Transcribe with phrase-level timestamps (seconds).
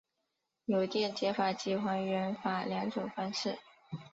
[0.65, 3.59] 有电解法及还原法两种方式。